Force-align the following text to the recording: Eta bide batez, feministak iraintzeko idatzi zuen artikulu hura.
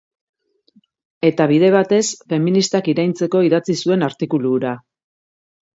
Eta 1.29 1.47
bide 1.51 1.69
batez, 1.77 2.01
feministak 2.33 2.91
iraintzeko 2.95 3.47
idatzi 3.51 3.81
zuen 3.83 4.11
artikulu 4.13 4.57
hura. 4.59 4.77